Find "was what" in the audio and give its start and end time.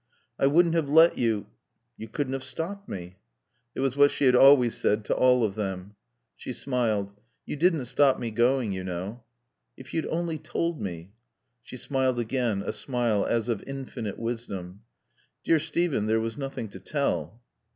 3.81-4.09